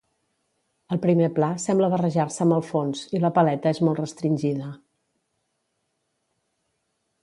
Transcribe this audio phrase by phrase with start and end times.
[0.95, 4.73] El primer pla sembla barrejar-se amb el fons, i la paleta és molt restringida.